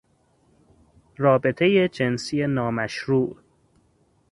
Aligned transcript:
رابطهی 1.17 1.87
جنسی 1.87 2.47
نامشروع 2.47 3.37